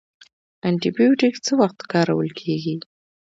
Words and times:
انټي 0.67 0.89
بیوټیک 0.95 1.35
څه 1.45 1.51
وخت 1.61 1.79
کارول 1.91 2.29
کیږي؟ 2.39 2.75